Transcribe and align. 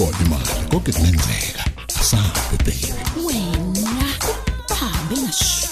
ikhona 0.00 0.18
imali 0.26 0.68
konke 0.70 0.92
kungenzeka 0.92 1.64
asabe 2.00 2.56
baby 2.64 2.94
wena 3.24 4.14
bahambe 4.68 5.16
ngasho 5.16 5.68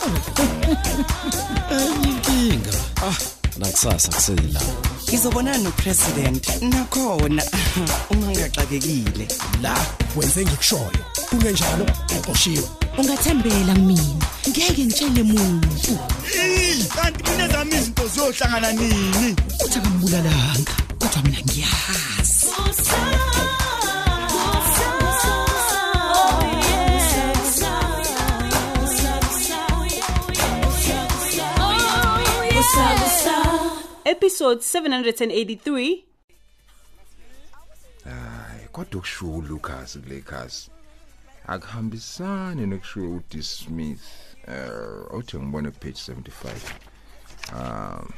inkinga 2.04 2.72
ah 3.02 3.16
nakusasa 3.58 4.08
kusela. 4.12 4.61
Ngizobonana 5.08 5.58
nopresident 5.58 6.62
nakhona. 6.62 7.43
Uma 8.11 8.26
ngingaxakekile 8.26 9.29
la 9.62 9.75
wenze 10.16 10.45
ngikushoyo. 10.45 11.02
Kungenjalo 11.30 11.86
uqoshiwe. 12.18 12.68
Ungathembela 12.98 13.74
kumina 13.74 14.26
ngeke 14.48 14.84
ngitshele 14.84 15.22
muntu. 15.22 15.98
Kanti 16.95 17.25
kunezami 17.25 17.75
izinto 17.75 18.08
ziyohlangana 18.08 18.72
nini? 18.72 19.36
Uthi 19.64 19.79
akambulalanga 19.79 20.37
episode 34.38 34.60
783 34.60 36.05
hayi 38.05 38.69
kodwa 38.72 39.00
kushuka 39.00 39.38
uLucas 39.38 39.98
kule 39.98 40.20
khasi 40.20 40.70
akuhambisani 41.47 42.66
nokushuka 42.66 43.08
uD 43.08 43.42
Smith. 43.42 44.00
Eh 44.48 45.14
uthi 45.14 45.38
ngibone 45.38 45.70
ku 45.70 45.78
page 45.78 46.12
75 46.12 46.30
um 47.52 48.08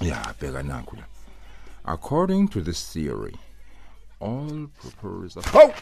yeah 0.00 0.34
bheka 0.40 0.62
nakho 0.62 0.96
la. 0.96 1.04
According 1.84 2.48
to 2.48 2.60
this 2.60 2.92
theory 2.92 3.36
all 4.20 4.68
proposals 4.80 5.44
Hawu! 5.44 5.72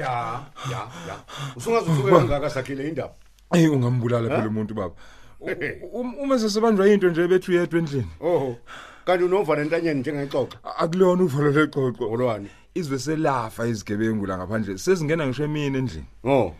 Ya 0.00 0.46
ya 0.70 0.90
ya. 1.08 1.24
Usungazusuke 1.56 2.10
kangaka 2.10 2.50
sakhile 2.50 2.88
indaba. 2.88 3.14
Ey 3.54 3.68
ungambulala 3.68 4.28
phela 4.28 4.48
umuntu 4.48 4.74
baba. 4.74 4.94
Uma 5.40 6.38
sesebanjwa 6.38 6.88
into 6.88 7.10
nje 7.10 7.28
bethu 7.28 7.52
yedwa 7.52 7.78
endlini. 7.78 8.06
Oho 8.20 8.56
kanti 9.04 9.24
unomvana 9.24 9.62
entanyeni 9.62 10.00
njengexoxa? 10.00 10.58
Akulona 10.78 11.22
uvalo 11.22 11.50
lexoxo. 11.50 12.10
Olwani 12.10 12.48
izwe 12.74 12.98
selafa 12.98 13.66
izigebengu 13.66 14.26
la 14.26 14.38
ngaphandle 14.38 14.78
sezingena 14.78 15.26
ngisho 15.26 15.44
emini 15.44 15.78
endlini. 15.78 16.06
Oh 16.24 16.54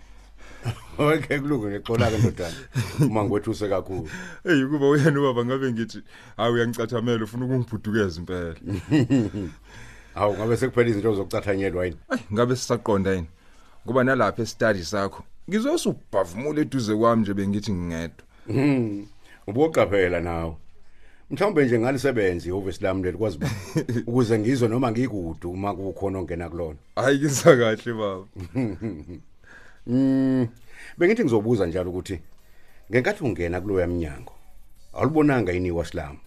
okay 0.98 1.38
kulunge 1.38 1.66
ngexola 1.66 2.10
ke 2.10 2.18
ndodana. 2.18 2.56
Uma 3.00 3.24
ngwethuse 3.24 3.68
kakhulu 3.68 4.08
hey 4.44 4.64
kuba 4.64 4.88
uyena 4.88 5.20
ubaba 5.20 5.44
ngabe 5.44 5.72
ngithi 5.72 6.02
hayi 6.36 6.52
uyangicathamela 6.52 7.24
ufuna 7.24 7.44
ukungibhudukeza 7.44 8.20
impela. 8.20 8.54
Awu 10.14 10.34
ngabe 10.36 10.56
sekuphela 10.56 10.88
izinto 10.88 11.14
zokucathanyelwa 11.14 11.84
yini? 11.84 11.96
Ay, 12.08 12.18
ngabe 12.32 12.56
sisaqonda 12.56 13.12
yini? 13.12 13.28
Ngoba 13.86 14.04
nalapha 14.04 14.42
estudy 14.42 14.84
sakho 14.84 15.24
ngizosubhavumula 15.48 16.60
eduze 16.60 16.96
kwami 16.96 17.22
nje 17.22 17.34
bengithi 17.34 17.72
ngingedwa. 17.72 18.24
Mhm. 18.50 19.04
ubuqaphela 19.46 20.20
nawe. 20.20 20.54
Mhlawumbe 21.30 21.64
nje 21.66 21.78
ngalisebenzi 21.78 22.48
ihhovisi 22.48 22.82
lami 22.84 23.02
leli 23.02 23.18
kwazi 23.18 23.38
ba? 23.38 23.48
Ukuze 24.06 24.38
ngizwe 24.38 24.68
noma 24.68 24.90
ngikude 24.90 25.46
uma 25.46 25.74
kukhona 25.74 26.18
ongena 26.18 26.48
kulona. 26.48 26.78
Hayi 26.96 27.18
kisa 27.18 27.56
kahle 27.56 27.92
baba. 27.92 28.24
Mm 29.86 30.46
bengithi 30.98 31.22
ngizobuza 31.24 31.66
njalo 31.66 31.90
ukuthi 31.90 32.20
ngenkathi 32.90 33.24
ungena 33.24 33.60
kuloya 33.60 33.86
minyango 33.86 34.32
awulibonanga 34.92 35.52
yini 35.52 35.68
iwasilamu 35.68 36.18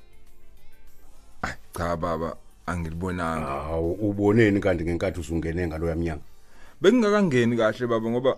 Ay, 1.42 1.52
cha 1.78 1.98
baba 1.98 2.36
angilibonanga. 2.66 3.48
Awu 3.48 3.92
uboneni 3.94 4.60
kanti 4.60 4.84
ngenkathi 4.84 5.20
usungene 5.20 5.68
ngaloya 5.68 5.96
minyango 5.96 6.24
bengingakangeni 6.82 7.58
kahle 7.58 7.88
baba 7.88 8.10
ngoba 8.10 8.32
u- 8.32 8.38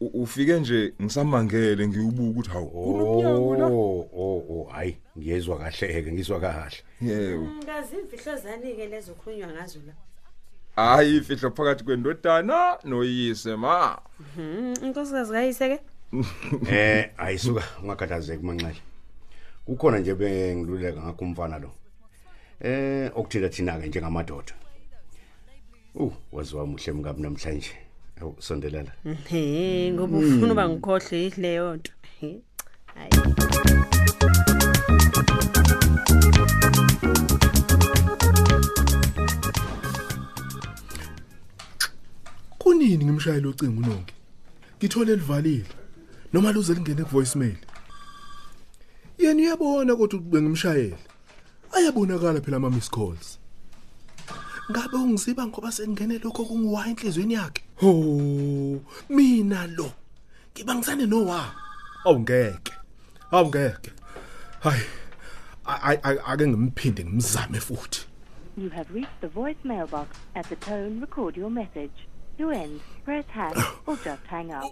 ufike 0.00 0.60
nje 0.60 0.92
ngisamangele 1.02 1.88
ngiubuka 1.88 2.22
ukuthi 2.22 2.50
hawu 2.50 2.68
kunomnyango 2.70 3.56
la 3.56 3.66
oh 3.66 4.08
oh 4.12 4.44
oh 4.50 4.68
hayi 4.72 4.96
ngiyezwa 5.18 5.58
kahle 5.58 6.02
ke 6.02 6.12
ngizwa 6.12 6.40
kahle. 6.40 6.76
Yebo. 7.00 7.46
Ngazi 7.64 7.96
imfihlo 7.96 8.36
zani-ke 8.36 8.86
lezo 8.86 9.14
khulunywa 9.14 9.48
ngazo 9.48 9.78
la? 9.86 9.92
Hayi 10.76 11.16
ifihlo 11.16 11.50
phakathi 11.50 11.84
kwendodana 11.84 12.78
noyise 12.84 13.56
ma. 13.56 13.98
Mhm, 14.20 14.74
inkosikazi 14.84 15.32
kayise-ke? 15.32 15.80
Eh 16.70 17.10
ayisuka 17.16 17.62
ungakhathazeki 17.82 18.44
manxele. 18.44 18.82
Kukhona 19.64 19.98
nje 19.98 20.14
bengiluleka 20.14 21.02
ngakho 21.02 21.24
umfana 21.24 21.58
lo. 21.58 21.70
Eh 22.60 23.10
okuthina 23.14 23.48
thina 23.48 23.80
ke 23.80 23.88
njengamadoda. 23.88 24.52
Uh 25.94 26.12
waziwa 26.32 26.66
muhle 26.66 26.92
mkabi 26.92 27.22
namhlanje. 27.22 27.85
Awu 28.20 28.36
sondelela 28.38 28.92
he 29.28 29.92
ngoba 29.92 30.18
ufuna 30.18 30.52
uba 30.52 30.68
ngikhohle 30.68 31.30
leyo 31.36 31.76
nto. 31.76 31.92
He, 32.20 32.40
hayi. 32.94 33.12
Kunini 42.58 43.04
ngimshayela 43.04 43.48
ucingo 43.48 43.80
unonke 43.82 44.14
ngithole 44.78 45.16
livalile 45.16 45.66
noma 46.32 46.52
luze 46.52 46.74
lingene 46.74 47.04
ku 47.04 47.10
voicemail. 47.10 47.56
Yena 49.18 49.42
uyabona 49.42 49.96
kodwa 49.96 50.20
bengimshayela 50.20 50.96
ayabonakala 51.72 52.40
phela 52.40 52.56
ama 52.56 52.70
miss 52.70 52.90
calls. 52.90 53.38
Ngabe 54.70 54.96
ungiziba 54.96 55.46
ngoba 55.46 55.72
sengene 55.72 56.18
lokho 56.18 56.44
kungiwa 56.44 56.88
enhlizweni 56.88 57.34
yakhe? 57.34 57.65
Ho 57.76 58.80
mina 59.08 59.66
lo 59.66 59.92
ngiba 60.54 60.74
ngisane 60.74 61.06
no 61.06 61.24
wa 61.24 61.52
awungeke 62.04 62.72
awungeke 63.30 63.90
hayi 64.60 64.84
ay 65.64 65.96
ay 66.02 66.16
ake 66.26 66.46
ngimphinde 66.46 67.04
ngimzame 67.04 67.60
futhi 67.60 68.06
You 68.56 68.70
have 68.70 68.88
reached 68.94 69.20
the 69.20 69.28
voicemail 69.28 69.84
box. 69.90 70.16
At 70.34 70.48
the 70.48 70.56
tone, 70.56 70.98
record 70.98 71.36
your 71.36 71.50
message. 71.50 71.92
To 72.38 72.50
end, 72.50 72.80
press 73.04 73.26
hash 73.28 73.54
or 73.86 73.96
just 73.96 74.24
hang 74.26 74.50
up. 74.50 74.64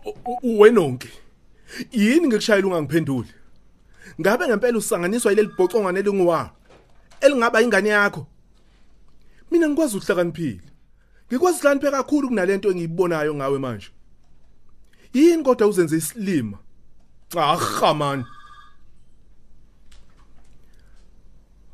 wenonke 0.43 1.09
yini 1.93 2.27
ngikushayela 2.27 2.67
ungangiphenduli 2.67 3.29
ngabe 4.21 4.49
ngempela 4.49 4.79
usanganiswa 4.79 5.33
yileli 5.33 5.49
bhocongwane 5.49 6.01
elinguwa 6.01 6.51
elingaba 7.21 7.63
ingane 7.63 7.89
yakho 7.89 8.27
mina 9.51 9.69
ngikwazi 9.69 9.97
ukuhlakaniphile 9.97 10.61
ngikwazi 11.29 11.59
ukuhlakaniphe 11.59 11.91
kakhulu 11.91 12.29
kunalento 12.29 12.71
engiyibonayo 12.71 13.35
ngawe 13.35 13.59
manje. 13.59 13.89
Yini 15.13 15.43
kodwa 15.43 15.67
uzenze 15.69 15.97
isilima? 15.97 16.59
Ah 17.37 17.95
man 17.95 18.25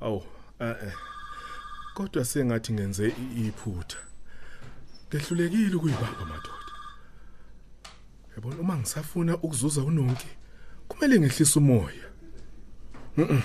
awu 0.01 0.23
eh 0.61 0.77
eh 0.83 0.93
kodwa 1.95 2.25
sengathi 2.25 2.73
ngenze 2.73 3.09
i- 3.09 3.47
iphutha. 3.47 3.99
Ngehlulekile 5.09 5.75
ukuyibamba 5.77 6.25
madoda. 6.25 6.75
Yabona 8.37 8.57
uma 8.61 8.77
ngisafuna 8.77 9.37
ukuzuza 9.37 9.83
unonke 9.83 10.29
kumele 10.89 11.21
ngehlise 11.21 11.59
umoya. 11.59 12.07
Mhm. 13.17 13.41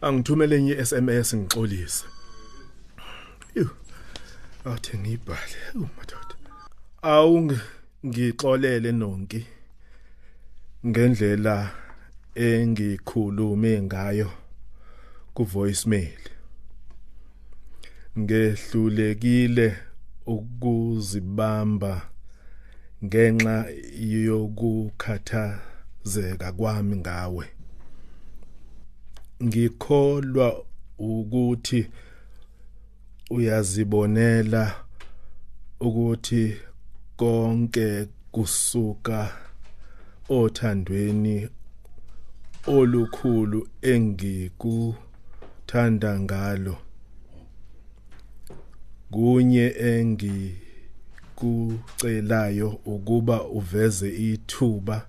angithumele 0.00 0.56
enye 0.56 0.74
SMS 0.84 1.34
ngixolise. 1.34 2.04
Ew. 3.54 3.68
Athi 4.64 4.98
ngibhale. 4.98 5.56
Ew 5.74 5.86
madoda. 5.96 6.34
Awu 7.02 7.52
ngixolele 8.06 8.92
nonke 8.92 9.46
ngendlela 10.86 11.70
engikhulume 12.34 13.82
ngayo 13.82 14.30
ku 15.34 15.44
voicemail. 15.44 16.20
Ngehlulekile 18.18 19.76
ukuzibamba 20.26 22.02
ngenxa 23.04 23.66
yokukhathazeka 24.26 26.52
kwami 26.52 26.96
ngawe. 26.96 27.46
Ngikholwa 29.44 30.64
ukuthi 30.98 31.86
uyazibonela 33.30 34.74
ukuthi 35.80 36.56
konke 37.16 38.06
kusuka 38.32 39.32
othandweni 40.28 41.48
olukhulu 42.66 43.68
engikuthanda 43.92 46.20
ngalo 46.20 46.76
kunye 49.10 49.66
engikucelayo 49.90 52.68
ukuba 52.84 53.44
uveze 53.44 54.08
ithuba. 54.30 55.06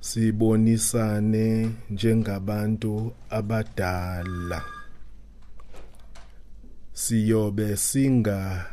Sibonisane 0.00 1.70
njengabantu 1.90 3.12
abadala. 3.30 4.75
Siyobe 6.96 7.76
singa 7.76 8.66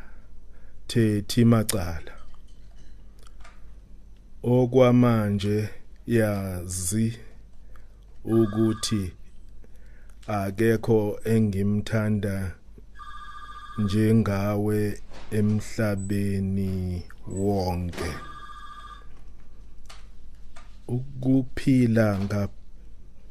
thethi 0.88 1.46
macala. 1.46 2.14
Okwamanje 4.44 5.70
yazi 6.08 7.08
ukuthi 8.26 9.04
akekho 10.28 11.20
engimthanda 11.34 12.56
njengawe 13.78 14.80
emhlabeni 15.32 17.04
wonke. 17.28 18.12
Ukuphila 20.88 22.08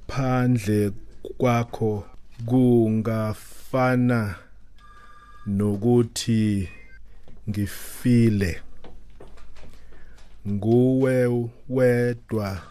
ngaphandle 0.09 0.81
kwakho 1.39 1.93
kungafana 2.47 4.21
nokuthi 5.47 6.69
ngifile. 7.49 8.63
Nguwe 10.49 11.49
wedwa 11.69 12.63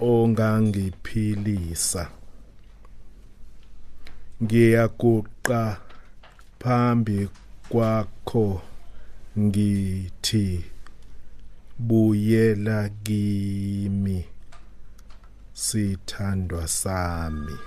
ongangiphilisa. 0.00 2.10
Ngiyaguqa 4.42 5.80
phambi 6.58 7.28
kwakho 7.68 8.62
ngithi 9.38 10.64
buyela 11.78 12.88
kimi 12.88 14.24
sithandwa 15.52 16.68
sami. 16.68 17.58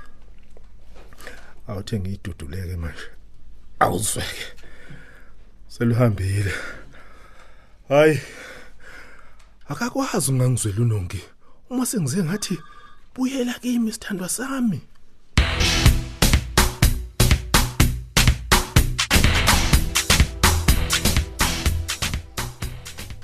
Awuthe 1.67 1.99
ngiduduleke 1.99 2.75
manje. 2.75 3.16
Awuzweke 3.79 4.45
seluhambile. 5.67 6.53
Hayi 7.89 8.19
akakwazi 9.69 10.31
ungangizwela 10.31 10.81
unongi 10.81 11.21
uma 11.69 11.85
sengize 11.85 12.23
ngathi 12.23 12.59
buyela 13.15 13.53
kimi 13.53 13.91
sithandwa 13.91 14.29
sami. 14.29 14.81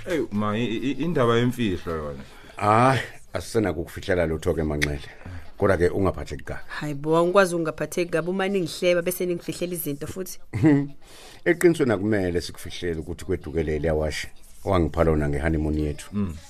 Hey 0.05 0.19
ma 0.31 0.55
i- 0.57 0.79
i- 0.89 0.97
indaba 1.05 1.37
yemfihlo 1.37 1.93
yona. 1.95 2.23
hayi 2.57 2.99
asisena 3.33 3.71
ukufihlela 3.71 4.25
lutho 4.27 4.53
ke 4.53 4.63
manxele. 4.63 5.09
Kodwa 5.63 5.77
ke 5.77 5.89
ungaphatheki 5.89 6.43
kabi 6.43 6.59
hayi 6.67 6.93
bo 6.93 7.17
angikwazi 7.17 7.55
ukungaphatheki 7.55 8.11
kabi. 8.11 8.29
Uma 8.29 8.47
ningihleba 8.47 9.01
bese 9.01 9.25
ningifihlela 9.25 9.73
izinto 9.73 10.07
futhi. 10.07 10.39
Eqinisweni 11.45 11.91
akumele 11.93 12.41
sikufihlele 12.41 12.99
ukuthi 12.99 13.25
kwedukelele 13.25 13.87
yawashi 13.87 14.27
owangipha 14.65 15.03
lona 15.03 15.29
ngehoneymoon 15.29 15.79
yethu. 15.79 16.09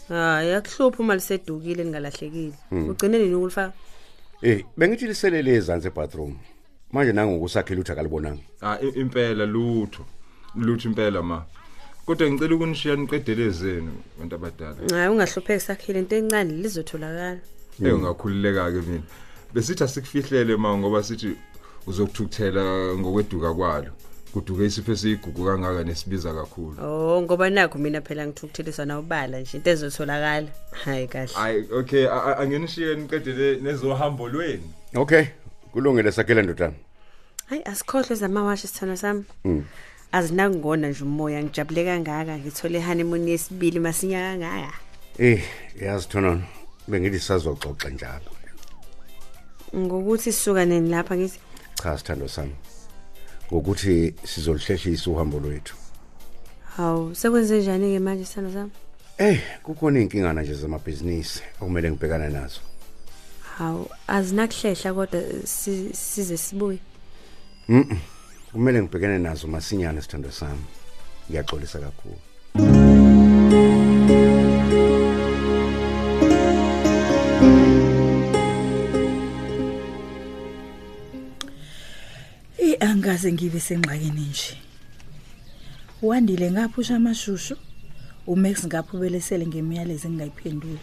Hayi 0.09 0.53
akuhluphi 0.53 1.01
uma 1.01 1.15
lisedukile 1.15 1.83
ningalahlekile. 1.83 2.53
Ugcine 2.71 3.19
nini 3.19 3.35
ukulifaka? 3.35 3.73
Eh 4.41 4.63
bengithi 4.77 5.07
liselele 5.07 5.51
ezantsi 5.55 5.87
ebathroom. 5.87 6.37
Manje 6.91 7.13
nangokusakhela 7.13 7.81
uthi 7.81 7.91
akalibonanga. 7.91 8.41
Ah 8.61 8.77
i- 8.81 8.99
impela 8.99 9.45
lutho. 9.45 10.05
Lutho 10.55 10.89
impela 10.89 11.21
ma. 11.23 11.45
Kodwa 12.05 12.31
ngicela 12.31 12.55
ukunishiya 12.55 12.95
niqedele 12.95 13.49
zenu 13.49 13.91
abantu 14.17 14.35
abadala. 14.35 14.75
hayi 14.97 15.09
ungahlupheki 15.09 15.59
sakhile. 15.59 15.99
Into 15.99 16.15
encane 16.15 16.53
lizotholakala. 16.53 17.39
Eh 17.85 17.95
ungakhululeka 17.95 18.71
ke 18.71 18.81
mina. 18.87 19.03
Besithi 19.53 19.83
asikufihlele 19.83 20.55
ma 20.57 20.77
ngoba 20.77 21.03
sithi 21.03 21.35
uzokuthukuthela 21.87 22.95
ngokweduka 22.97 23.53
kwalo. 23.53 23.91
Kuduke 24.33 24.65
isipho 24.65 24.91
esiyigugu 24.91 25.45
kangaka 25.45 25.83
nesibiza 25.83 26.33
kakhulu. 26.33 26.75
oh 26.81 27.21
ngoba 27.21 27.49
nakho 27.49 27.77
mina 27.79 28.01
phela 28.01 28.25
ngithukuthelisa 28.27 28.85
nawubala 28.85 29.39
nje 29.39 29.57
into 29.57 29.69
ezotholakala 29.69 30.47
hayi 30.85 31.07
kahle 31.07 31.29
Ay 31.37 31.63
okay 31.71 32.07
a- 32.07 32.23
a- 32.23 32.37
angenishiye 32.37 32.95
niqedele 32.95 33.61
nezohambo 33.61 34.27
lweni. 34.29 34.63
okay 34.95 35.25
kulungile 35.71 36.11
sakhela 36.11 36.41
ndodana 36.41 36.73
hayi 37.45 37.61
asikhohlwe 37.63 38.15
zamawashi 38.15 38.67
sithando 38.67 38.95
sami 38.97 39.23
Mm. 39.45 39.63
azinakungona 40.11 40.89
nje 40.89 41.03
umoya 41.03 41.43
ngijabule 41.43 41.85
kangaka 41.85 42.37
ngithole 42.37 42.81
honeymoon 42.81 43.27
yesibili 43.27 43.79
masinya 43.79 44.19
kangaka 44.19 44.73
eh 45.19 45.43
yazi 45.81 46.07
thonono 46.07 46.41
bengithi 46.87 47.19
sazoxoxa 47.19 47.89
njalo. 47.89 48.31
Ngokuthi 49.75 50.31
sisuka 50.31 50.65
nini 50.65 50.89
lapha 50.89 51.15
ngithi 51.17 51.39
cha 51.83 51.97
sithando 51.97 52.27
sami. 52.27 52.55
Ngokuthi 53.51 54.13
sizolihlehlisa 54.23 55.11
uhambo 55.11 55.39
lwethu. 55.39 55.75
Hawu 56.77 57.15
sekwenze 57.15 57.59
njani-ke 57.61 57.99
manje 57.99 58.25
sithando 58.25 58.51
sami? 58.53 58.71
Eh 59.17 59.39
kukhona 59.63 59.99
izinkingana 59.99 60.41
nje 60.41 60.53
zamabhizinisi 60.53 61.41
okumele 61.61 61.91
ngibhekane 61.91 62.29
nazo. 62.29 62.59
Hawu 63.57 63.89
azinakuhlehla 64.07 64.93
kodwa 64.93 65.21
si- 65.45 65.93
size 65.93 66.37
sibuye. 66.37 66.79
Mhm 67.69 67.97
kumele 68.51 68.81
ngibhekane 68.81 69.17
nazo 69.19 69.47
masinyane 69.47 70.01
sithando 70.01 70.31
sami. 70.31 70.63
Ngiyaxolisa 71.29 71.79
kakhulu. 71.79 72.19
Eh 83.23 83.29
angaze 83.29 83.33
ngibe 83.33 83.59
sengxakini 83.59 84.21
nje. 84.21 84.57
Wandile 86.01 86.51
ngaphusha 86.51 86.95
amashushu. 86.95 87.57
uMax 88.27 88.65
ngaphubelesele 88.65 89.47
ngemiyalezo 89.47 90.07
engingayiphenduli. 90.07 90.79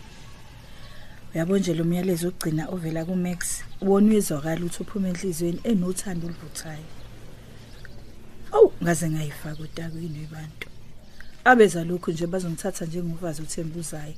Uyabo 1.34 1.58
nje 1.58 1.75
lo 1.75 1.84
myalezo 1.84 2.28
ogcina 2.28 2.69
ovela 2.69 3.04
kuMax 3.04 3.62
wona 3.81 4.08
uyezwakala 4.08 4.60
ukuthi 4.60 4.82
uphuma 4.82 5.08
enhlizweni 5.08 5.60
enothando 5.64 6.26
oluvuthayo. 6.26 6.88
Awu 8.52 8.72
ngaze 8.82 9.10
ngayifaka 9.10 9.62
utakwini 9.62 10.19
webantu. 10.19 10.69
Abeza 11.44 11.84
lokhu 11.84 12.10
nje 12.10 12.26
bazongithatha 12.26 12.84
njengovazi 12.87 13.42
uThembuzayo. 13.42 14.14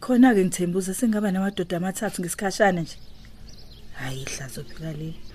Khona 0.00 0.34
ke 0.34 0.44
ngithembuza 0.44 0.94
sengaba 0.94 1.30
namadoda 1.30 1.76
amathathu 1.76 2.22
ngesikhashana 2.22 2.80
nje. 2.80 2.98
Hayi 3.94 4.22
ihlazo 4.22 4.64
phela 4.64 4.92
leli. 4.92 5.33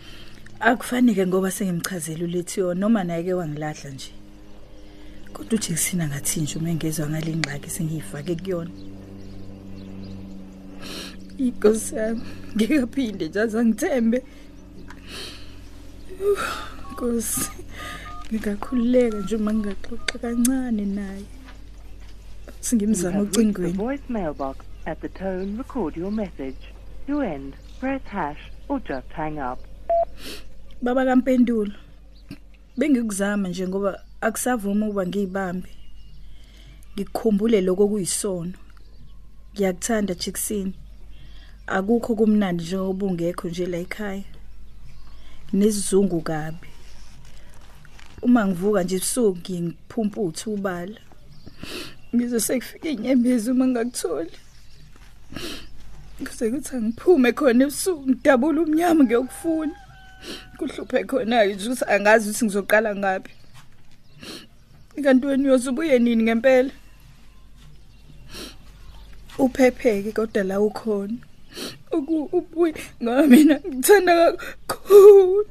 Akufanike 0.60 1.28
ngoba 1.28 1.52
sengimchazela 1.52 2.24
ulethiyo 2.24 2.74
noma 2.74 3.04
naye 3.04 3.24
ke 3.24 3.34
wangilahla 3.34 3.90
nje. 3.90 4.12
Kodwa 5.34 5.54
uJackson 5.60 6.02
ngathi 6.08 6.42
nje 6.42 6.60
uma 6.60 6.70
engezwe 6.70 7.08
ngale 7.10 7.36
ngxaki 7.36 7.70
sengiyifake 7.70 8.36
kuyona. 8.36 8.72
Inkosi 11.38 11.96
yami, 11.96 12.22
ngikaphinde 12.56 13.28
nje 13.28 13.40
azangithembe. 13.42 14.24
Nkosi, 16.92 17.50
ngingakhululeka 18.28 19.18
nje 19.18 19.36
uma 19.36 19.54
ngingaxoxa 19.54 20.20
kancane 20.20 20.86
naye. 20.86 21.26
Singimzama 22.62 23.18
You 23.18 23.26
have 23.26 23.38
reached 23.38 23.56
the 23.56 23.62
ucingweni. 23.62 23.78
voicemail 23.78 24.34
box. 24.38 24.66
At 24.86 25.00
the 25.02 25.10
tone, 25.10 25.58
record 25.58 25.96
your 25.96 26.12
message. 26.12 26.60
To 27.08 27.22
end, 27.22 27.54
press 27.80 28.02
hash 28.06 28.52
or 28.68 28.80
just 28.80 29.08
hang 29.14 29.40
up. 29.40 29.60
Baba 30.82 31.06
kaMpendulo. 31.06 31.74
Bengikuzama 32.78 33.50
nje 33.50 33.68
ngoba 33.68 34.04
akusavuma 34.22 34.86
ukuba 34.86 35.06
ngiyibambe. 35.08 35.70
Ngikukhumbule 36.94 37.62
lokho 37.62 37.88
kuyisono. 37.88 38.54
Ngiyakuthanda 39.54 40.14
Jackson. 40.16 40.74
Akukho 41.68 42.16
kumnandi 42.16 42.64
njengoba 42.64 43.06
ungekho 43.06 43.48
nje 43.50 43.66
la 43.66 43.78
ekhaya. 43.78 44.24
Nesizungu 45.54 46.22
kabi. 46.22 46.68
Uma 48.22 48.48
ngivuka 48.48 48.84
nje 48.84 48.96
ebusuku 48.96 49.38
ngingiphumputha 49.40 50.50
ubala. 50.52 51.00
Ngize 52.16 52.40
sekufika 52.40 52.90
inyembezi 52.90 53.52
uma 53.52 53.68
ngakutholi. 53.68 54.32
Kuze 56.26 56.52
kuthi 56.52 56.76
angiphume 56.76 57.32
khona 57.32 57.64
ebusuku 57.64 58.10
ngidabula 58.10 58.62
umnyama 58.62 59.04
ngiyokufuna. 59.04 59.76
Kuhluphe 60.58 61.04
khona 61.04 61.46
nje 61.46 61.66
ukuthi 61.70 61.86
angazi 61.94 62.30
ukuthi 62.30 62.46
ngizoqala 62.46 62.96
ngapi 62.96 63.32
kanti 65.04 65.28
wena 65.28 65.44
uyozubuye 65.44 66.00
nini 66.00 66.24
ngempela? 66.24 66.72
Uphepheke 69.38 70.12
kodwa 70.12 70.44
la 70.44 70.60
ukhona. 70.62 71.18
Uku- 71.92 72.30
ubuye 72.38 72.74
ngoba 73.04 73.28
mina 73.28 73.56
ngithanda 73.60 74.38
kakhulu. 74.68 75.46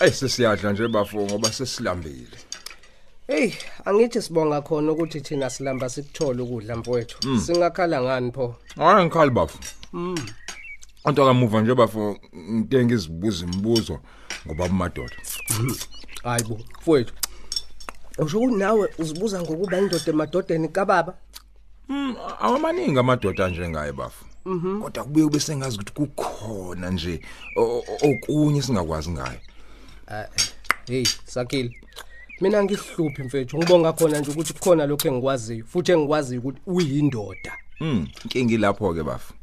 Ey 0.00 0.10
sesiyadla 0.10 0.72
nje 0.72 0.88
bafo 0.88 1.18
ngoba 1.26 1.52
sesilambile. 1.52 2.47
Hey, 3.28 3.52
angithi 3.84 4.22
sibonga 4.22 4.62
khona 4.62 4.92
ukuthi 4.92 5.20
thina 5.20 5.50
silamba 5.50 5.88
sikuthola 5.88 6.42
ukudla 6.42 6.76
mfowethu. 6.76 7.28
Mm. 7.28 7.40
Singakhala 7.40 8.02
ngani 8.02 8.32
pho? 8.32 8.54
hayi 8.76 9.04
ngikhali 9.06 9.30
bafu 9.30 9.58
Mm. 9.92 10.18
anto 11.04 11.22
akamuva 11.22 11.60
nje 11.60 11.74
bafu 11.74 12.16
ngitenga 12.36 12.94
izibuzo 12.94 13.44
imibuzo 13.46 13.98
ngoba 14.46 14.64
umadoda 14.64 15.16
Hayibo, 16.22 16.60
mfowethu. 16.80 17.12
Usho 18.18 18.38
ukuthi 18.38 18.56
nawe 18.56 18.88
uzibuza 18.98 19.42
ngokuba 19.42 19.78
indoda 19.78 20.04
emadodeni 20.10 20.68
kababa? 20.68 21.14
Mm, 21.88 22.16
awamaningi 22.40 22.98
amadoda 22.98 23.48
njengaye 23.48 23.92
bafu 23.92 24.24
Mhm. 24.44 24.82
kodwa 24.82 25.04
kubuye 25.04 25.24
kube 25.24 25.40
sengazi 25.40 25.76
ukuthi 25.78 25.92
kukhona 25.92 26.90
nje 26.90 27.20
okunye 28.02 28.62
singakwazi 28.62 29.10
ngayo 29.10 29.40
Ah, 30.10 30.24
hey, 30.86 31.04
sakile. 31.26 31.70
Mina 32.40 32.64
ngihluphi 32.64 33.22
mfethu, 33.22 33.58
ngibonga 33.58 33.92
khona 33.92 34.18
nje 34.18 34.30
ukuthi 34.30 34.52
kukhona 34.52 34.86
lokho 34.86 35.08
engikwaziyo, 35.08 35.64
futhi 35.66 35.92
engikwaziyo 35.92 36.40
ukuthi 36.40 36.60
uyindoda. 36.66 37.52
Mm, 37.80 38.08
inkingi 38.24 38.56
lapho 38.56 38.94
ke 38.94 39.02
bafu. 39.02 39.34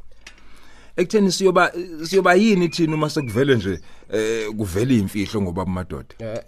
Ekutheni 0.97 1.31
siyoba 1.31 1.71
siyoba 2.03 2.33
yini 2.33 2.69
thina 2.69 2.95
uma 2.95 3.09
sekuvele 3.09 3.55
nje 3.55 3.79
eh 4.13 4.49
kuvela 4.57 4.93
imfihlo 4.93 5.41
ngoba 5.41 5.61
amadoda. 5.61 6.15
Eh 6.19 6.39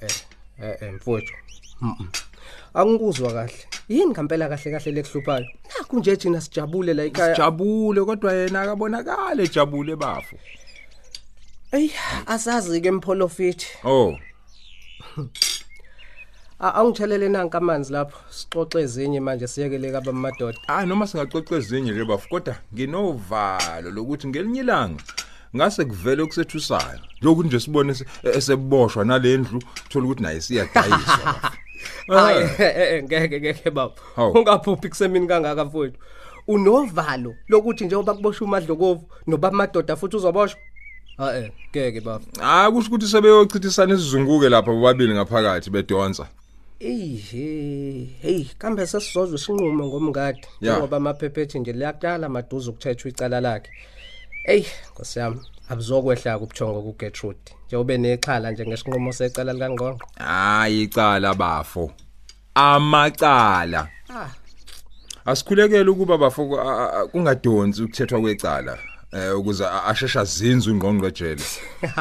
eh 0.59 0.77
eh 0.81 0.93
mfowethu. 0.93 1.33
Mhm. 1.81 2.07
Angikuzwa 2.73 3.33
kahle. 3.33 3.53
Yini 3.89 4.11
ngempela 4.11 4.49
kahle 4.49 4.71
kahle 4.71 4.91
lekuhluphayo? 4.91 5.45
Nakho 5.77 5.99
nje 5.99 6.15
thina 6.15 6.41
sijabule 6.41 6.93
la 6.93 7.03
ekhaya. 7.03 7.35
Sijabule 7.35 8.05
kodwa 8.05 8.33
yena 8.33 8.61
akabonakala 8.61 9.43
ejabule 9.43 9.95
bafu. 9.95 10.35
Ey, 11.71 11.89
asazi 12.25 12.81
ke 12.81 12.91
mpholofithi. 12.91 13.67
Oh, 13.83 14.17
Awungithelele 16.59 17.29
nanka 17.29 17.57
amanzi 17.57 17.93
lapho. 17.93 18.17
Sixoxe 18.29 18.79
ezinye 18.81 19.19
manje 19.19 19.47
siyekele 19.47 19.91
kaba 19.91 20.11
madoda. 20.13 20.57
ah 20.67 20.85
noma 20.85 21.07
singaxoxa 21.07 21.55
ezinye 21.55 21.91
nje 21.91 22.05
bafu 22.05 22.29
kodwa 22.29 22.55
nginovalo 22.73 23.91
lokuthi 23.91 24.27
ngelinye 24.27 24.59
ilanga 24.59 25.03
ngase 25.55 25.85
kuvele 25.85 26.21
okusethusayo. 26.23 26.99
Lokuthi 27.21 27.47
nje 27.47 27.59
sibone 27.59 27.91
ese- 27.93 28.05
eseboshwa 28.37 29.05
nalendlu 29.05 29.61
thola 29.89 30.05
ukuthi 30.05 30.23
naye 30.23 30.41
siyadayiswa. 30.41 31.35
Hayi, 32.07 32.49
Eh. 32.59 33.03
ngeke 33.03 33.39
ngeke 33.39 33.69
baba. 33.71 33.93
Ungaphuphi 34.17 34.89
kusemini 34.89 35.27
kangaka 35.27 35.65
mfowethu. 35.65 35.97
Unovalo 36.47 37.35
lokuthi 37.47 37.85
njengoba 37.85 38.13
kuboshwa 38.13 38.47
umadlokovu 38.47 39.09
noba 39.27 39.51
madoda 39.51 39.95
futhi 39.95 40.15
uzoboshwa? 40.17 40.59
Ha 41.17 41.37
eh, 41.37 41.51
ngeke 41.71 42.01
baba. 42.01 42.25
Ah 42.41 42.71
kusho 42.71 42.87
ukuthi 42.87 43.07
sebeyochithisana 43.07 43.93
isizunguke 43.93 44.49
lapha 44.49 44.71
bobabili 44.71 45.13
ngaphakathi 45.13 45.69
bedonsa. 45.69 46.27
Ehe, 46.79 48.09
hey, 48.21 48.45
kambe 48.57 48.87
sesizozwe 48.87 49.35
isinqumo 49.35 49.85
ngomngadi 49.85 50.47
ngoba 50.63 50.97
amaphephethi 50.97 51.59
nje 51.59 51.73
liyaqala 51.73 52.29
maduze 52.29 52.69
ukuthethwa 52.69 53.09
icala 53.09 53.41
lakhe. 53.41 53.71
Ey, 54.43 54.65
nkosiyami, 54.91 55.39
abuzokwehla 55.69 56.39
kubuthongo 56.39 56.81
kuGertrude. 56.81 57.51
Njengobe 57.67 57.97
nexhala 57.97 58.51
nje 58.51 58.65
ngesinqumo 58.67 59.13
secala 59.13 59.53
likaNgqongqo. 59.53 60.05
Hayi 60.17 60.83
icala 60.83 61.33
bafo. 61.33 61.91
Amacala. 62.55 63.89
Ah. 64.09 64.29
Asikhulekele 65.25 65.89
ukuba 65.89 66.17
bafo 66.17 66.41
kungadonsi 67.11 67.83
ukuthethwa 67.83 68.21
kwecala. 68.21 68.77
Eh 69.17 69.33
ukuze 69.39 69.65
a- 69.65 69.83
ashesha 69.89 70.23
zinzwe 70.23 70.73
ingqongqojele. 70.73 71.41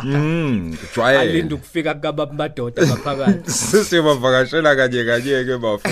Mm, 0.05 0.77
kujwayele. 0.77 1.21
Alinda 1.31 1.55
ukufika 1.55 1.95
kukaba 1.95 2.27
madoda 2.27 2.87
ngaphakathi. 2.87 3.51
Sisibavakashela 3.71 4.77
kanye 4.77 5.05
kanye 5.05 5.45
ke 5.45 5.57
bafo. 5.59 5.89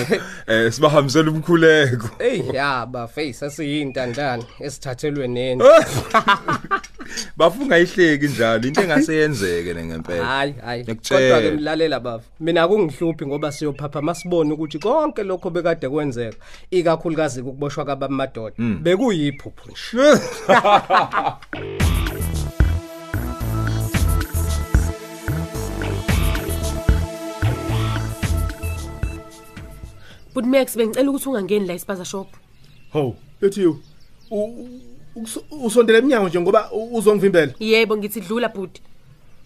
Eh 0.47 0.71
sibahambisela 0.71 1.31
umkhuleko. 1.31 2.09
Ey, 2.19 2.43
ya 2.53 2.85
ba 2.85 3.07
face 3.07 3.45
asiyintandane 3.45 4.43
esithathelwe 4.59 5.27
neni. 5.27 5.63
Bafunga 7.37 7.79
ihleki 7.79 8.27
njalo 8.27 8.67
into 8.67 8.81
engaseyenzeke 8.81 9.85
ngempela. 9.85 10.25
Hayi, 10.25 10.53
hayi. 10.65 10.83
Ngiyakutshela. 10.83 11.35
Kodwa 11.35 11.51
ke 11.51 11.57
mlalela 11.57 11.99
baba. 11.99 12.23
Mina 12.39 12.63
akungihluphi 12.63 13.25
ngoba 13.25 13.51
siyophapha 13.51 14.01
masibone 14.01 14.53
ukuthi 14.53 14.79
konke 14.79 15.23
lokho 15.23 15.49
bekade 15.49 15.89
kwenzeka, 15.89 16.37
ikakhulukazi 16.71 17.41
ukuboshwa 17.41 17.85
kwaba 17.85 18.07
madoda. 18.09 18.55
Mm. 18.57 18.79
Bekuyiphupho 18.83 19.69
nje. 19.71 20.19
but 30.33 30.45
max 30.45 30.75
bengicela 30.77 31.09
ukuthi 31.09 31.29
ungangeni 31.29 31.67
la 31.67 31.73
ispaza 31.73 32.05
shop 32.05 32.27
Ho, 32.91 33.15
lethiwe. 33.41 33.75
Usondele 35.63 35.99
eminyango 35.99 36.27
nje 36.29 36.39
ngoba 36.41 36.71
u- 36.71 36.97
uzongivimbela. 36.97 37.53
yebo 37.59 37.97
ngithi 37.97 38.21
dlula 38.21 38.49
bhuti 38.49 38.81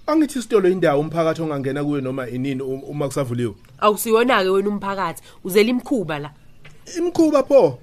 Angithi 0.08 0.40
isitolo 0.40 0.70
indawo 0.70 1.02
umphakathi 1.02 1.42
ongangena 1.42 1.84
kuyo 1.84 2.02
noma 2.02 2.30
inini 2.30 2.62
um- 2.62 2.84
uma 2.90 3.08
kusavuliwe. 3.08 3.54
awusiyona-ke 3.80 4.50
wena 4.50 4.70
umphakathi 4.70 5.22
uzela 5.44 5.70
imkhuba 5.70 6.20
la 6.20 6.32
Imkhuba 6.98 7.44
pho. 7.44 7.78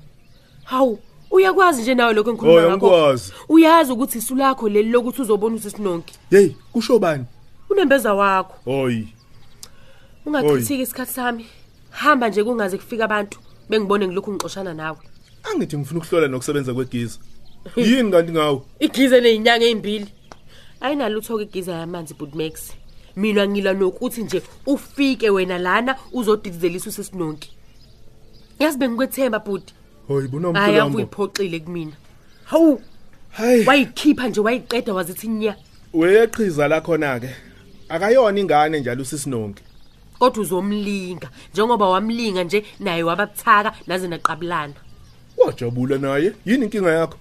hawu 0.65 0.99
uyakwazi 1.31 1.83
nje 1.83 1.95
nawe 1.95 2.15
lokho 2.15 2.31
engikhuluma 2.31 2.61
Hoy, 2.61 2.71
ngakho 2.71 2.87
angikwazi. 2.87 3.33
uyazi 3.49 3.93
ukuthi 3.93 4.19
isu 4.19 4.35
lakho 4.35 4.69
leli 4.69 4.91
lokuthi 4.91 5.23
uzobona 5.23 5.57
usisinonke 5.57 6.15
Hey, 6.31 6.51
kusho 6.73 6.99
bani? 6.99 7.25
unembeza 7.71 8.15
wakho 8.15 8.55
Hoyi. 8.65 9.09
ungachithiki 10.27 10.83
isikhathi 10.83 11.13
sami 11.13 11.47
hamba 11.91 12.29
nje 12.29 12.45
kungaze 12.45 12.77
kufika 12.77 13.05
abantu 13.05 13.39
bengibone 13.71 14.07
ngilokhu 14.09 14.33
ngixoshana 14.33 14.75
nawe 14.75 14.99
Angithi 15.55 15.79
ngifuna 15.79 16.01
ukuhlola 16.01 16.29
nokusebenza 16.29 16.75
kwegiza. 16.75 17.19
Yini 17.77 18.11
kanti 18.11 18.33
ngawo? 18.33 18.67
igize 18.81 19.21
neyinyanga 19.21 19.65
ezimbili 19.67 20.07
ayinalutho-ke 20.81 21.43
igiza 21.43 21.73
yamanzi 21.73 22.15
but 22.15 22.35
max 22.35 22.73
mina 23.17 23.49
ngilwa 23.49 23.73
nokuthi 23.73 24.23
nje 24.23 24.43
ufike 24.67 25.31
wena 25.31 25.59
lana 25.59 25.97
uzodidizelisa 26.13 26.91
usesinonke 26.91 27.51
yazi 28.59 28.79
bengikwethemba 28.79 29.39
bhuti 29.39 29.75
Hoyi, 30.09 30.29
bona 30.29 30.49
hayi 30.61 30.77
ave 30.79 30.83
umhlolambo. 30.83 30.99
uyiphoxile 30.99 31.61
kumina 31.61 31.93
hawu 32.45 32.81
Hayi. 33.31 33.65
wayikhipha 33.67 34.29
nje 34.29 34.41
wayiqeda 34.41 34.95
wazithi 34.95 35.29
nya 35.29 35.57
Weqhiza 35.95 36.69
la 36.69 36.81
khona 36.81 37.21
ke. 37.21 37.31
Akayona 37.89 38.41
ingane 38.41 38.81
njalo 38.81 39.03
usisinonke. 39.03 39.63
kodwa 40.19 40.43
uzomlinga 40.43 41.31
njengoba 41.53 41.89
wamlinga 41.89 42.45
nje 42.45 42.65
naye 42.81 43.03
wababuthaka 43.03 43.73
naze 43.87 44.09
naqabulana 44.09 44.75
Wajabula 45.37 45.99
naye. 45.99 46.33
Yini 46.47 46.65
inkinga 46.65 46.91
yakho? 46.93 47.19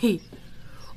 Hi 0.00 0.20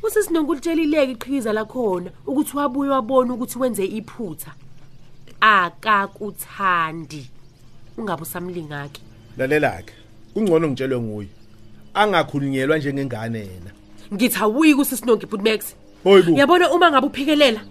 usesinonke 0.03 0.51
ulitshelileke 0.51 1.11
iqhikiza 1.11 1.53
lakhona 1.53 2.11
ukuthi 2.27 2.57
wabuye 2.57 2.89
wabona 2.91 3.33
ukuthi 3.33 3.59
wenze 3.59 3.85
iphutha 3.85 4.51
akakuthandi 5.41 7.29
ungabe 7.97 8.21
usamlingaki 8.21 9.01
Lalela 9.37 9.81
ke. 9.81 9.93
Kungcono 10.33 10.67
ngitshelwe 10.67 10.99
nguye. 10.99 11.27
Angakhulunyelwa 11.93 12.77
njengengane 12.77 13.39
yena. 13.39 13.71
ngithi 14.13 14.37
awuyi 14.39 14.75
kusisinonke 14.75 15.25
but 15.25 15.41
max 15.41 15.75
Hoyi 16.03 16.23
bu. 16.23 16.31
yabona 16.37 16.71
uma 16.71 16.91
ngabe 16.91 17.07
uphikelela 17.07 17.61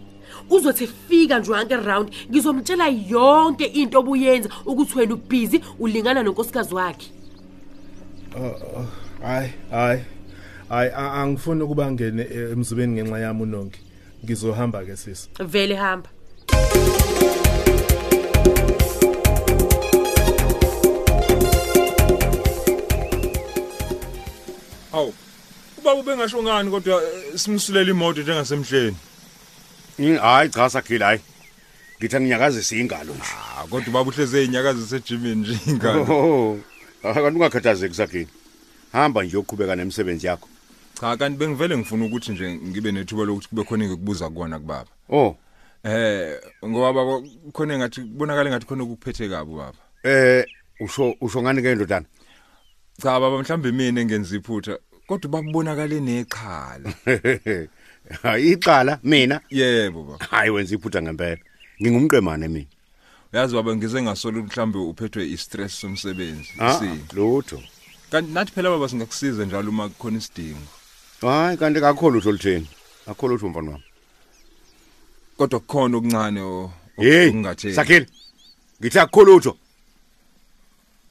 uzothi 0.50 0.86
fika 0.86 1.38
nje 1.38 1.52
wanke 1.52 1.76
round 1.76 2.12
ngizomtshela 2.30 2.88
yonke 2.88 3.64
into 3.64 3.98
obuyenza 3.98 4.48
ukuthi 4.66 4.98
wena 4.98 5.14
ubhizi 5.14 5.60
ulingana 5.78 6.22
nonkosikazi 6.22 6.74
wakhe 6.74 7.10
Uh, 8.36 8.42
uh, 8.78 8.86
Hayi, 9.22 9.50
hayi. 9.70 10.00
Hayi 10.70 10.90
a- 11.02 11.12
angifuni 11.22 11.62
ukuba 11.64 11.84
ngene 11.92 12.22
eh, 12.22 12.52
emzubeni 12.54 12.92
ngenxa 12.94 13.18
yami 13.24 13.42
unonke. 13.46 13.80
Ngizohamba 14.24 14.78
ke 14.86 14.94
sisi. 15.02 15.26
vele 15.52 15.74
hamba 15.82 16.08
Awu. 24.92 25.14
Ubaba 25.78 26.00
ubengasho 26.00 26.42
ngani 26.42 26.70
kodwa 26.70 27.02
eh, 27.02 27.38
simsulela 27.38 27.90
imoto 27.90 28.22
njengasemhleni. 28.22 28.96
Hayi 30.20 30.48
cha 30.50 30.70
sakhile 30.70 31.04
hayi. 31.04 31.20
Ngithi 31.98 32.16
nginyakazisa 32.20 32.76
ingalo 32.76 33.12
nje. 33.14 33.22
Ah 33.58 33.64
kodwa 33.70 33.88
ubaba 33.88 34.10
uhleze 34.10 34.44
inyakazi 34.44 34.86
sejimini 34.86 35.34
nje 35.36 35.58
ingane. 35.66 36.06
Oh. 36.10 36.58
Akanti 37.02 37.36
ungakhathazeki 37.36 37.94
sakhile. 37.94 38.26
Hamba 38.92 39.22
nje 39.24 39.36
uqhubeka 39.36 39.76
nemsebenzi 39.76 40.26
yakho. 40.26 40.48
Cha 40.94 41.16
kanti 41.16 41.38
bengivele 41.38 41.76
ngifuna 41.76 42.04
ukuthi 42.04 42.32
nje 42.32 42.54
ngibe 42.54 42.92
nethuba 42.92 43.24
lokuthi 43.24 43.48
kube 43.48 43.64
khona 43.64 43.84
engikubuza 43.84 44.30
kuona 44.30 44.58
kubaba. 44.58 44.90
Oh. 45.08 45.36
Eh 45.84 46.40
ngoba 46.64 46.92
baba 46.92 47.22
khona 47.52 47.78
ngathi 47.78 48.00
kubonakala 48.00 48.50
ngathi 48.50 48.66
khona 48.66 48.84
ukuphethe 48.84 49.28
kabi 49.28 49.54
baba. 49.54 49.78
Eh 50.04 50.44
usho 50.80 51.14
usho 51.20 51.42
ngani 51.42 51.62
ke 51.62 51.74
ndodana? 51.74 52.06
Cha 53.02 53.20
baba 53.20 53.38
mhlambe 53.38 53.72
mina 53.72 54.00
engenza 54.00 54.36
iphutha 54.36 54.78
kodwa 55.06 55.30
babonakale 55.30 56.00
neqhala. 56.00 56.92
Hayi 58.22 58.52
iqala 58.52 58.98
mina. 59.02 59.40
Yebo 59.50 60.02
baba. 60.02 60.24
Hayi 60.30 60.50
wenza 60.50 60.74
iphutha 60.74 61.02
ngempela. 61.02 61.40
Ngingumqemane 61.80 62.48
mina. 62.48 62.68
uyazi 63.32 63.54
baba 63.54 63.76
ngize 63.76 64.02
ngasolo 64.02 64.42
mhlambe 64.42 64.78
uphethwe 64.78 65.30
i-stress 65.30 65.80
somsebenzi 65.80 66.50
Ah, 66.58 66.78
si 66.78 66.88
lutho 67.16 67.62
kanti 68.10 68.32
nathi 68.32 68.52
phela 68.52 68.70
baba 68.70 68.88
singakusiza 68.88 69.44
njalo 69.44 69.70
uma 69.70 69.88
kukhona 69.88 70.18
isidingo 70.18 70.66
hayi 71.20 71.56
kanti 71.56 71.80
kakho 71.80 72.10
lutho 72.10 72.32
lutheni 72.32 72.66
akho 73.06 73.28
lutho 73.28 73.48
mfana 73.48 73.70
wami. 73.70 73.84
Kodwa 75.36 75.60
kukhona 75.60 75.96
okuncane 75.96 76.40
o- 76.40 76.72
hey 76.96 77.28
okungatheni 77.28 77.74
sakhile. 77.74 78.06
Ngithi 78.80 78.98
akho 78.98 79.24
lutho 79.24 79.56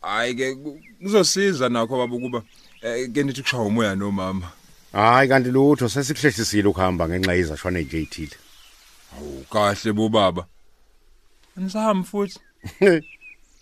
hayi 0.01 0.35
ke 0.35 0.55
ku- 0.55 0.79
kuzosiza 1.01 1.69
nakho 1.69 1.97
baba 1.97 2.15
ukuba 2.15 2.43
eh, 2.81 3.09
ke 3.13 3.23
nithi 3.23 3.41
kushaya 3.41 3.63
umoya 3.63 3.95
nomama. 3.95 4.51
Hayi 4.93 5.29
kanti 5.29 5.51
lutho 5.51 5.89
sesikuhlehlisile 5.89 6.67
ukuhamba 6.69 7.07
ngenxa 7.09 7.33
yezashwana 7.33 7.79
nje 7.81 8.01
ethile 8.01 8.35
awu 9.17 9.45
kahle 9.51 9.91
bo 9.93 10.09
baba 10.09 10.45
anisahamba 11.57 12.03
futhi. 12.07 12.39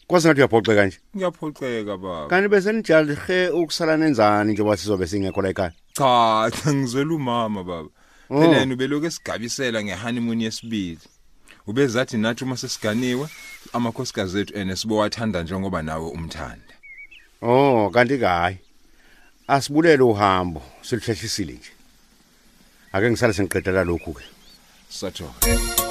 kwase 0.07 0.27
ngathi 0.27 0.41
uyaphoxeka 0.41 0.85
nje 0.85 0.97
ngiyaphoxeka 1.15 1.97
baba. 1.97 2.27
Kanti 2.27 2.47
bese 2.49 2.73
nijahe 2.73 3.49
ukusala 3.49 3.97
nenzani 3.97 4.53
njengoba 4.53 4.77
sizobe 4.77 5.07
singekho 5.07 5.41
la 5.41 5.49
ekhaya? 5.49 5.73
Cha 5.93 6.51
cha 6.51 6.73
ngizwela 6.75 7.13
umama 7.13 7.63
baba. 7.63 7.89
Oh. 8.29 8.41
phela 8.41 8.57
yena 8.57 8.73
ubeloku 8.73 9.05
esigabisela 9.05 9.83
ngehoneymoon 9.83 10.41
yesibili. 10.41 10.99
Ubezathi 11.67 12.17
nathi 12.17 12.43
uma 12.43 12.57
sesiganiwe 12.57 13.27
amakhosikazi 13.73 14.39
ethu 14.39 14.57
ene 14.57 14.75
sibowathanda 14.75 15.43
njengoba 15.43 15.81
nawe 15.81 16.09
umthanda 16.09 16.73
oh 17.41 17.89
kanti 17.93 18.17
hayi. 18.17 18.57
Asibulele 19.47 20.03
uhambo 20.03 20.61
siluhlehlisile 20.81 21.53
nje. 21.53 21.71
Ake 22.93 23.09
ngisale 23.09 23.33
sengiqedela 23.33 23.83
lokhu 23.83 24.13
ke 24.13 24.23
satho 24.89 25.86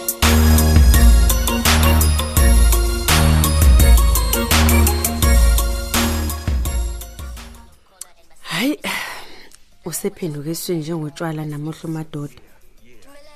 usephenduke 9.87 10.50
esweni 10.50 10.81
njengotshwala 10.81 11.43
namohlo 11.45 11.87
madoda. 11.97 12.40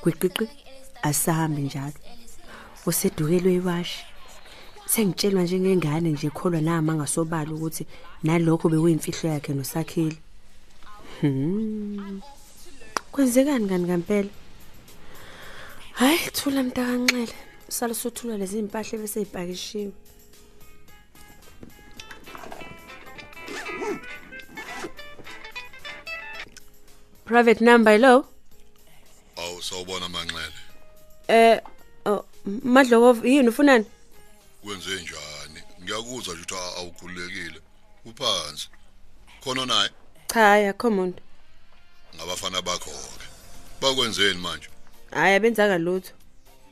Gwiqiqi 0.03 0.45
asahambi 1.09 1.63
njalo. 1.63 2.01
Usedukelwe 2.87 3.55
iwashi. 3.55 4.05
Sengitshelwa 4.87 5.43
njengengane 5.43 6.11
nje 6.11 6.27
ekholwa 6.27 6.61
nama 6.61 6.95
ngasobala 6.95 7.51
ukuthi 7.55 7.87
nalokho 8.25 8.67
bekuyimfihlo 8.69 9.27
yakhe 9.35 9.53
nosakhile. 9.55 10.19
Hmm. 11.21 12.21
kwenzekani 13.13 13.69
kani 13.69 13.87
kampela? 13.87 14.31
Hayi 15.99 16.31
thula 16.37 16.63
mntakanxele. 16.63 17.35
Sale 17.69 17.95
sothula 17.95 18.39
lezi 18.39 18.63
mpahla 18.63 18.99
bese 18.99 19.21
private 27.31 27.61
number 27.61 27.93
hello? 27.93 28.25
Awu 29.37 29.63
sawubona 29.63 30.09
manxele. 30.09 30.53
Eh 31.29 31.61
oh, 32.07 32.25
madloko 32.65 33.27
yini 33.27 33.49
ufunani 33.49 33.85
kwenze 34.65 34.91
njani? 34.91 35.63
Ngiyakuzwa 35.83 36.35
nje 36.35 36.43
ukuthi 36.43 36.55
a- 36.55 36.77
awukhululekile. 36.79 37.61
Uphansi. 38.05 38.69
Khona 39.45 39.67
naye? 39.67 39.91
Cha 40.27 40.59
yakho 40.59 40.91
muntu 40.91 41.23
ngabafana 42.17 42.63
bakho 42.63 42.91
ke 42.91 43.25
bakwenzeni 43.81 44.39
manje? 44.41 44.69
Hayi 45.11 45.35
abenzanga 45.35 45.79
lutho. 45.79 46.13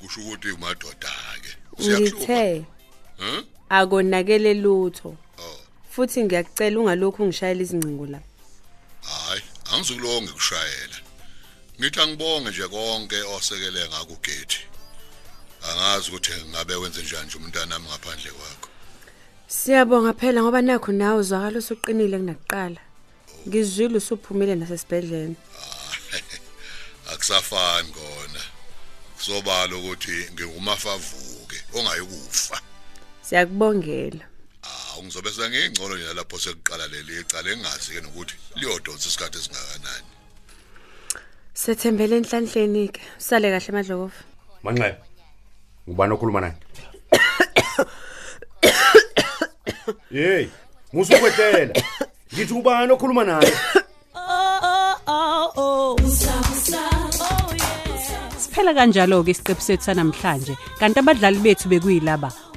Kusho 0.01 0.21
ukuthi 0.21 0.51
umadoda 0.51 1.09
ke 1.43 1.57
ngithe 1.83 2.65
hm 3.19 3.43
akonakele 3.69 4.55
lutho. 4.55 5.17
Futhi 5.91 6.25
ngiyakucela 6.25 6.81
ungalokhu 6.81 7.25
ngishayela 7.27 7.63
izingcingo 7.63 8.07
la. 8.07 8.21
Hayi 9.79 9.87
angizukulonge 9.87 10.33
kushayela. 10.33 10.97
Ngithi 11.81 12.01
angibonge 12.01 12.51
nje 12.51 12.69
konke 12.69 13.23
osekele 13.23 13.89
ngako 13.89 14.13
ugethi. 14.13 14.61
Angazi 15.63 16.09
ukuthi 16.11 16.33
ngabe 16.51 16.75
wenze 16.75 17.03
njani 17.03 17.27
nje 17.27 17.39
umntana 17.39 17.67
nami 17.67 17.89
ngaphandle 17.89 18.31
kwakho. 18.31 18.69
Siyabonga 19.49 20.13
phela 20.13 20.43
ngoba 20.43 20.63
nakho 20.63 20.93
nawe 20.93 21.21
uzwakala 21.21 21.59
usuqinile 21.59 22.19
kunakuqala. 22.19 22.81
Ngizwile 23.49 23.97
usuphumile 23.97 24.55
nasesibhedlela 24.55 25.35
akusafani 27.13 27.93
kona. 27.93 28.43
Kusobala 29.17 29.77
ukuthi 29.77 30.31
ngingumafavuke 30.33 31.59
ongayikufa 31.75 32.61
siyakubongela. 33.23 34.25
Awu 34.99 35.05
ngizobe 35.05 35.31
sengingcono 35.31 35.95
nje 35.97 36.15
lapho 36.15 36.39
sekuqala 36.39 36.87
leli 36.89 37.21
icala 37.21 37.51
engazi 37.51 37.93
ke 37.95 38.01
nokuthi 38.01 38.35
liyodonsa 38.57 39.09
isikhathi 39.09 39.39
esingakanani. 39.39 40.09
Sethembele 41.55 42.17
enhlanhleni 42.19 42.89
ke 42.89 43.01
usale 43.19 43.49
kahle 43.55 43.71
madlokofu 43.77 44.21
manxele 44.65 44.97
ngubani 45.89 46.13
okhuluma 46.15 46.41
naye? 46.41 46.57
Hey 50.11 50.49
musukwetela 50.93 51.75
ngithi 52.35 52.55
ubani 52.55 52.93
okhuluma 52.93 53.25
naye? 53.25 53.53
Siphela 58.43 58.75
kanjalo 58.75 59.23
ke 59.25 59.31
isiqephu 59.31 59.63
sethu 59.63 59.85
sanamhlanje. 59.87 60.55
Kanti 60.81 60.99
abadlali 60.99 61.39
bethu 61.39 61.69
bekuyilaba. 61.71 62.48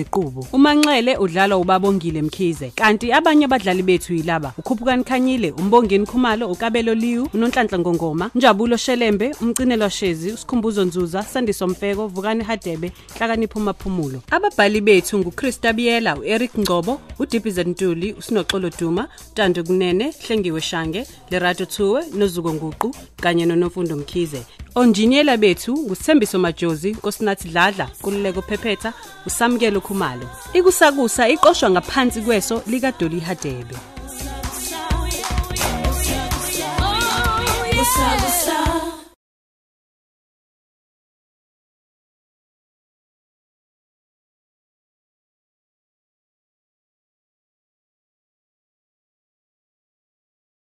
Ziqubu 0.00 0.46
uManxele 0.52 1.16
udlala 1.16 1.56
uBabongile 1.56 2.22
Mkhize 2.22 2.72
kanti 2.74 3.12
abanye 3.12 3.44
abadlali 3.44 3.82
bethu 3.82 4.14
yilaba 4.14 4.52
uKhuphukani 4.58 5.04
Khanyile 5.04 5.50
uMbongeni 5.50 6.06
Khumalo 6.06 6.48
uKabelo 6.48 6.94
Liwu 6.94 7.28
uNonhlanhla 7.34 7.78
Ngongoma 7.78 8.30
Njabulo 8.34 8.76
Shelembe 8.76 9.34
umcinelo 9.42 9.88
Shezi 9.88 10.32
uSikhumbuzo 10.32 10.84
Nzuza 10.84 11.22
Sandiso 11.22 11.66
Mfeko 11.66 12.06
Vukani 12.06 12.44
Hadebe 12.44 12.92
Hlakanipho 13.18 13.60
Maphumulo 13.60 14.22
ababhali 14.30 14.80
bethu 14.80 15.18
nguChrista 15.18 15.72
Biyela 15.72 16.16
uEric 16.16 16.58
Ngcobo 16.58 17.00
uDippy 17.18 17.50
Ntuli 17.64 18.12
uSinoxolo 18.12 18.70
Duma 18.80 19.08
Tando 19.34 19.64
Kunene 19.64 20.14
Hlengiwe 20.26 20.60
Shange 20.60 21.06
Lerato 21.30 21.64
Thuwe 21.64 22.02
noZuko 22.14 22.54
Nguqu 22.54 22.94
kanye 23.20 23.46
noNofundo 23.46 23.96
Mkhize. 23.96 24.42
Onjiniyela 24.74 25.36
bethu 25.36 25.72
ngusithembiso 25.76 26.38
majozi 26.38 26.92
nkosinathi 26.92 27.48
dladla 27.48 27.86
kululeko 28.02 28.42
phephetha 28.42 28.92
usamukelo 29.26 29.80
khumalo. 29.80 30.26
Ikusakusa 30.52 31.28
iqoshwa 31.28 31.70
ngaphansi 31.70 32.20
kweso 32.20 32.62
likadoli 32.66 33.20
hadebe. 33.20 33.76
Usabusa 37.82 38.69